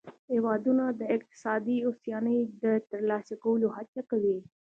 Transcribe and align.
هیوادونه 0.31 0.85
د 0.99 1.01
اقتصادي 1.15 1.77
هوساینې 1.87 2.37
د 2.63 2.65
ترلاسه 2.89 3.33
کولو 3.43 3.67
هڅه 3.77 4.01
کوي 4.09 4.37